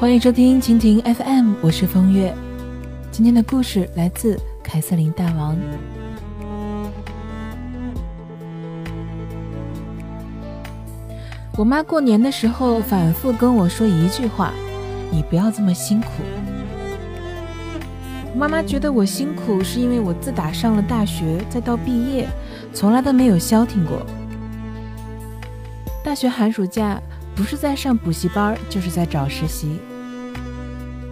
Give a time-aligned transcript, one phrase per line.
[0.00, 2.34] 欢迎收听蜻蜓 FM，我是风月。
[3.12, 5.54] 今天的故事来自凯瑟琳大王。
[11.54, 14.54] 我妈过年的时候反复跟我说一句话
[15.12, 16.08] ：“你不要这么辛苦。”
[18.34, 22.26] 妈妈觉得我辛苦，是因为我自打上了大学，再到毕业，
[22.72, 24.00] 从来都没有消停过。
[26.02, 26.98] 大学寒暑假
[27.36, 29.78] 不是在上补习班，就是在找实习。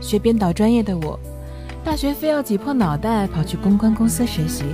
[0.00, 1.18] 学编导专业的我，
[1.84, 4.64] 大学非要挤破脑袋跑去公关公司实习。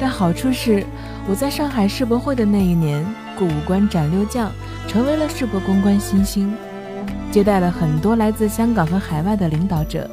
[0.00, 0.84] 但好处是，
[1.28, 3.04] 我在上海世博会的那一年，
[3.36, 4.50] 过五关斩六将，
[4.88, 6.54] 成为了世博公关新星，
[7.30, 10.08] 接待了很多来自香港和海外的领导者，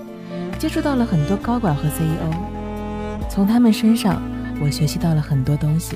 [0.57, 2.33] 接触到了很多高管和 CEO。
[3.29, 4.21] 从他们身上，
[4.61, 5.95] 我学习到了很多东西。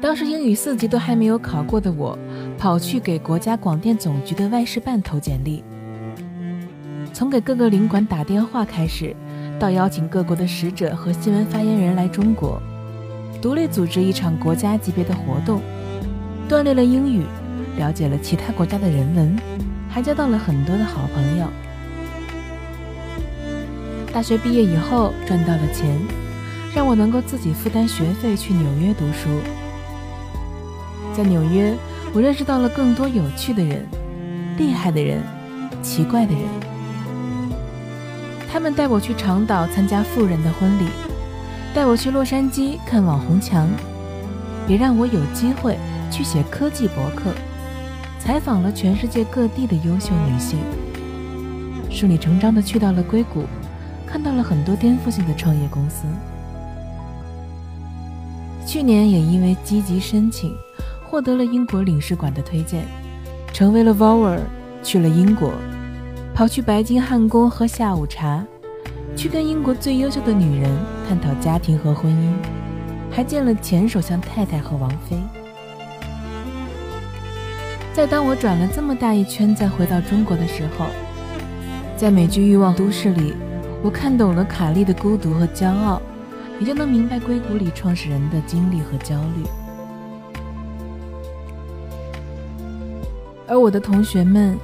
[0.00, 2.16] 当时英语四级都还没有考过的我。
[2.58, 5.62] 跑去给国家广电总局的外事办投简历，
[7.12, 9.14] 从给各个领馆打电话开始，
[9.60, 12.60] 到邀请各国的使者和新闻发言人来中国，
[13.40, 15.62] 独立组织一场国家级别的活动，
[16.48, 17.22] 锻炼了英语，
[17.76, 19.38] 了解了其他国家的人文，
[19.88, 21.46] 还交到了很多的好朋友。
[24.12, 25.96] 大学毕业以后赚到了钱，
[26.74, 29.28] 让我能够自己负担学费去纽约读书，
[31.16, 31.72] 在纽约。
[32.18, 33.86] 我认识到了更多有趣的人、
[34.56, 35.22] 厉害的人、
[35.80, 36.42] 奇怪的人。
[38.50, 40.88] 他们带我去长岛参加富人的婚礼，
[41.72, 43.68] 带我去洛杉矶看网红墙，
[44.66, 45.78] 也让我有机会
[46.10, 47.30] 去写科技博客，
[48.18, 50.58] 采访了全世界各地的优秀女性，
[51.88, 53.44] 顺理成章的去到了硅谷，
[54.04, 56.04] 看到了很多颠覆性的创业公司。
[58.66, 60.52] 去年也因为积极申请。
[61.10, 62.84] 获得了英国领事馆的推荐，
[63.50, 64.40] 成为了 Vower，
[64.82, 65.54] 去了英国，
[66.34, 68.44] 跑去白金汉宫喝下午茶，
[69.16, 70.70] 去跟英国最优秀的女人
[71.08, 72.30] 探讨家庭和婚姻，
[73.10, 75.16] 还见了前首相太太和王菲。
[77.94, 80.84] 在当我转了这么大一圈再回到中国的时候，
[81.96, 83.32] 在美剧《欲望都市》里，
[83.82, 86.02] 我看懂了卡莉的孤独和骄傲，
[86.60, 89.67] 也就能明白硅谷里创始人的经历和焦虑。
[93.48, 94.58] 而我的同学们，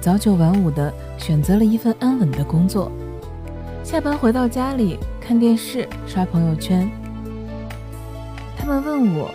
[0.00, 2.90] 早九晚五的选择了一份安稳的工作，
[3.82, 6.88] 下班回到家里看电视、刷朋友圈。
[8.56, 9.34] 他们问我：“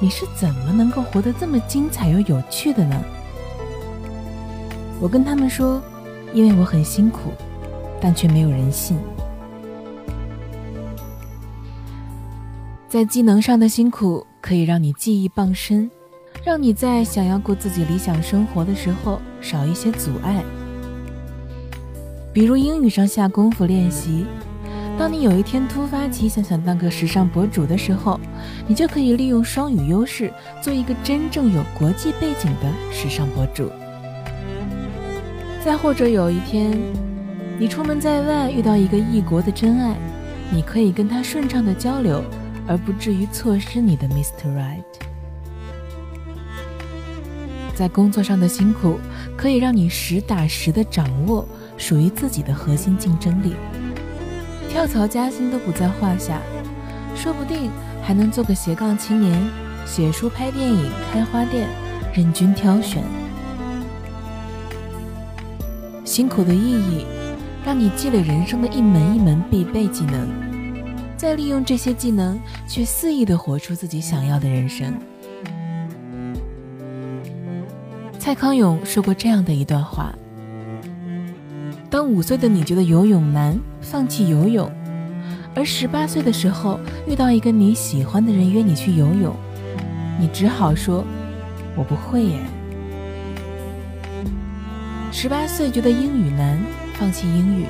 [0.00, 2.94] 你是怎么能够活得这么精彩又有趣的呢？”
[5.00, 5.82] 我跟他们说
[6.32, 7.32] ：“因为我很辛苦，
[8.00, 8.96] 但却没有人信。
[12.88, 15.90] 在技能上的辛苦，可以让你技艺傍身。”
[16.44, 20.44] 让你在想要过自己理想生活的时候少一些阻碍，
[22.34, 24.26] 比如英语上下功夫练习。
[24.98, 28.20] 当你有一天突发奇想想当个时尚博主的时候，
[28.68, 33.70] 你就可以利用双语优势做一个真正有国际背景的时尚博主。
[35.64, 36.78] 再或者有一天，
[37.58, 39.96] 你出门在外遇到一个异国的真爱，
[40.52, 42.22] 你可以跟他顺畅的交流，
[42.68, 44.54] 而不至于错失你的 Mr.
[44.54, 44.84] Right。
[47.74, 48.98] 在工作上的辛苦，
[49.36, 51.46] 可以让你实打实的掌握
[51.76, 53.54] 属于自己的核心竞争力，
[54.68, 56.40] 跳槽加薪都不在话下，
[57.16, 57.70] 说不定
[58.02, 59.42] 还能做个斜杠青年，
[59.84, 61.68] 写书、拍电影、开花店，
[62.14, 63.02] 任君挑选。
[66.04, 67.04] 辛苦的意义，
[67.64, 70.28] 让你积累人生的一门一门必备技能，
[71.16, 74.94] 再利用这些技能去肆意的活出自己想要的人生。
[78.24, 80.10] 蔡康永说过这样的一段话：
[81.90, 84.66] 当五岁的你觉得游泳难，放弃游泳；
[85.54, 89.36] 而十八岁的时候遇到一个你喜欢的人约你去游泳，
[90.18, 91.04] 你只好说
[91.76, 92.40] “我不会耶”。
[95.12, 96.58] 十八岁觉得英语难，
[96.94, 97.66] 放弃英语；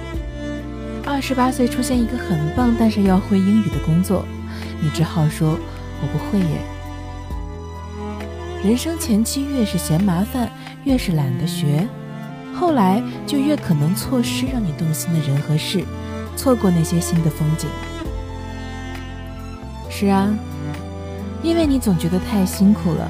[1.04, 4.24] 二十八岁出现一个很棒但是要会英语的工作，
[4.80, 5.58] 你只好说
[6.00, 6.60] “我不会耶”。
[8.64, 10.50] 人生前期越是嫌麻烦，
[10.84, 11.86] 越是懒得学，
[12.54, 15.84] 后来就越可能错失让你动心的人和事，
[16.34, 17.68] 错过那些新的风景。
[19.90, 20.34] 是啊，
[21.42, 23.06] 因为你总觉得太辛苦了，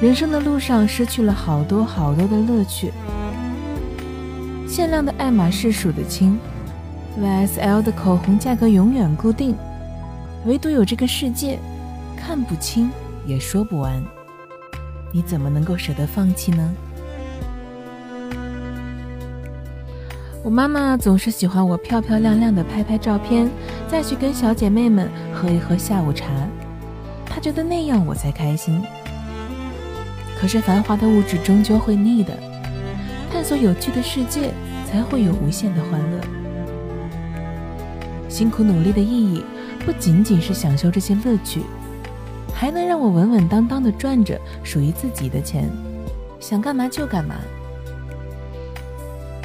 [0.00, 2.90] 人生的路上失去了好多好多的乐趣。
[4.66, 6.38] 限量的爱马仕数得清
[7.20, 9.54] ，YSL 的口红价格永远固定，
[10.46, 11.58] 唯独有这个世界，
[12.16, 12.90] 看不清
[13.26, 14.02] 也说不完。
[15.12, 16.74] 你怎么能够舍得放弃呢？
[20.42, 23.48] 我妈妈总是喜欢我漂漂亮亮的拍拍照片，
[23.86, 26.26] 再去跟小姐妹们喝一喝下午茶。
[27.26, 28.82] 她觉得那样我才开心。
[30.40, 32.36] 可是繁华的物质终究会腻的，
[33.30, 34.52] 探索有趣的世界
[34.90, 36.18] 才会有无限的欢乐。
[38.28, 39.44] 辛苦努力的意义
[39.84, 41.62] 不仅仅是享受这些乐趣，
[42.62, 45.68] 还能让我稳稳当当的赚着属于自己的钱，
[46.38, 47.34] 想干嘛就干嘛。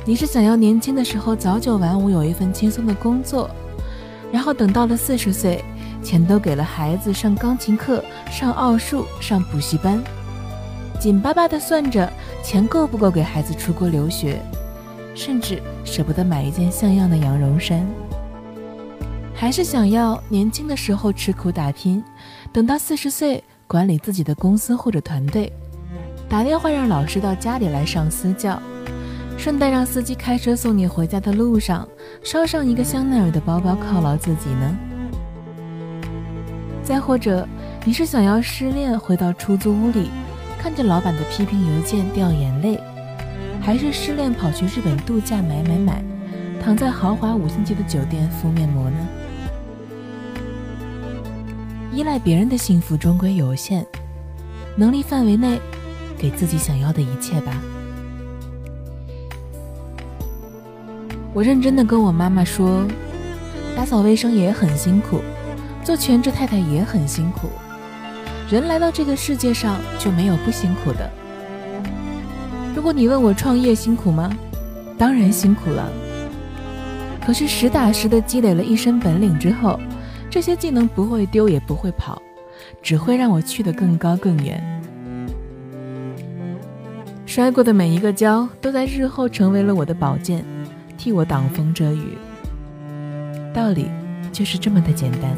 [0.06, 3.50] 你是想要年轻的时候早九晚五有一份轻松的工作，
[4.32, 5.66] 然后等到了四十岁，
[6.04, 10.00] 钱都给了孩子上钢琴课、上奥数、上补习班，
[11.00, 12.08] 紧巴巴的算着
[12.44, 14.40] 钱够不够给孩子出国留学，
[15.16, 17.84] 甚至舍不得买一件像样的羊绒衫。
[19.40, 22.04] 还是想要年轻的时候吃苦打拼，
[22.52, 25.54] 等到四十岁管理自己的公司或者团队，
[26.28, 28.60] 打电话让老师到家里来上私教。
[29.38, 31.88] 顺带让司机开车送你回家的路上，
[32.24, 34.78] 捎上一个香奈儿的包包犒劳自己呢。
[36.82, 37.48] 再或者，
[37.86, 40.10] 你是想要失恋回到出租屋里，
[40.58, 42.80] 看着老板的批评邮件掉眼泪，
[43.62, 46.04] 还是失恋跑去日本度假买买买，
[46.60, 48.98] 躺在豪华五星级的酒店敷面膜呢？
[51.98, 53.84] 依赖别人的幸福终归有限，
[54.76, 55.60] 能力范围内，
[56.16, 57.60] 给自己想要的一切吧。
[61.34, 62.86] 我认真的跟我妈妈说，
[63.76, 65.22] 打扫卫生也很辛苦，
[65.84, 67.50] 做全职太太也很辛苦。
[68.48, 71.10] 人来到这个世界上就没有不辛苦的。
[72.76, 74.32] 如果你问我创业辛苦吗？
[75.00, 75.92] 当然辛苦了。
[77.26, 79.80] 可是实打实的积累了一身本领之后，
[80.38, 82.22] 这些技能不会丢也不会跑，
[82.80, 84.64] 只会让我去得更高更远。
[87.26, 90.46] 摔过的每一个跤，都在日后成为了我的宝剑。
[90.96, 92.20] 替我挡风遮雨，
[93.52, 93.90] 道理
[94.32, 95.36] 就是这么的简单。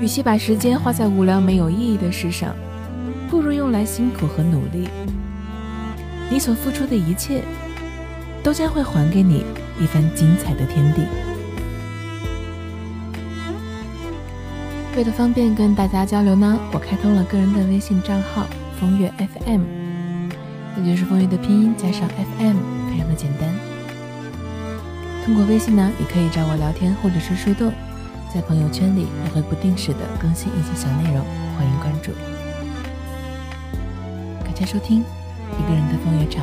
[0.00, 2.56] 与其把时间花在无聊没有意义的事上，
[3.30, 4.88] 不如用来辛苦和努力。
[6.28, 7.42] 你所付出的一切，
[8.42, 9.44] 都将会还给你
[9.80, 11.02] 一番精彩的天地。
[14.96, 18.46] 为了方便跟大家交流呢，我开通了个人的微信账号
[18.80, 19.60] “风月 FM”。
[20.78, 22.56] 也就是风月的拼音加上 FM，
[22.88, 23.46] 非常的简单。
[25.22, 27.70] 通过微信呢，你可以找我聊天或者是互动，
[28.32, 31.22] 在朋友圈里也会不定时的更新一些小内容，
[31.58, 32.12] 欢迎关注。
[34.44, 36.42] 感谢收听一个人的风月场，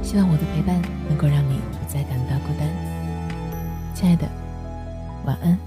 [0.00, 2.68] 希望我的陪伴能够让你不再感到孤单。
[3.94, 4.28] 亲爱的，
[5.24, 5.58] 晚安。